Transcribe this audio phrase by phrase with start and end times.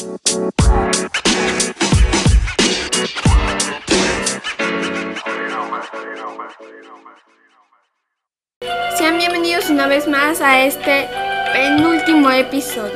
[0.00, 0.16] Sean
[9.18, 11.06] bienvenidos una vez más a este
[11.52, 12.94] penúltimo episodio.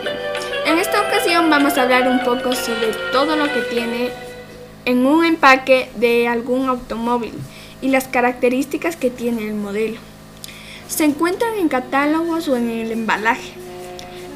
[0.65, 4.09] En esta ocasión vamos a hablar un poco sobre todo lo que tiene
[4.87, 7.35] en un empaque de algún automóvil
[7.83, 10.01] y las características que tiene el modelo.
[10.89, 13.64] Se encuentran en catálogos o en el embalaje.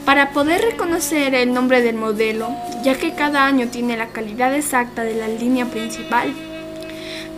[0.08, 2.48] Para poder reconocer el nombre del modelo,
[2.82, 6.32] ya que cada año tiene la calidad exacta de la línea principal,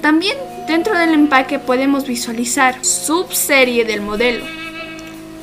[0.01, 0.37] también
[0.69, 4.45] dentro del empaque podemos visualizar subserie del modelo,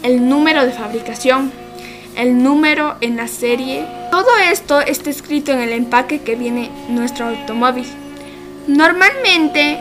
[0.03, 1.51] el número de fabricación,
[2.15, 3.85] el número en la serie.
[4.09, 7.87] Todo esto está escrito en el empaque que viene nuestro automóvil.
[8.67, 9.77] Normalmente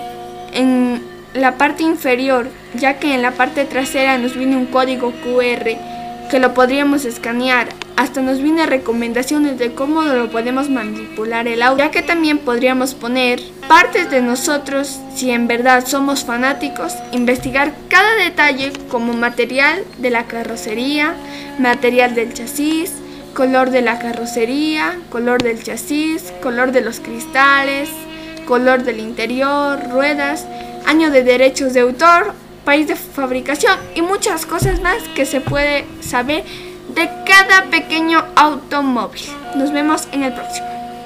[0.52, 1.01] en
[1.33, 5.96] la parte inferior, ya que en la parte trasera nos viene un código QR
[6.30, 7.69] que lo podríamos escanear.
[7.97, 12.95] Hasta nos viene recomendaciones de cómo lo podemos manipular el audio, ya que también podríamos
[12.95, 20.10] poner partes de nosotros si en verdad somos fanáticos, investigar cada detalle como material de
[20.10, 21.15] la carrocería,
[21.59, 22.93] material del chasis,
[23.35, 27.88] color de la carrocería, color del chasis, color de los cristales,
[28.47, 30.47] color del interior, ruedas,
[30.87, 32.32] año de derechos de autor,
[32.67, 36.45] país de fabricación y muchas cosas más que se puede saber
[36.95, 39.23] de cada pequeño automóvil.
[39.55, 40.76] Nos vemos en el próximo.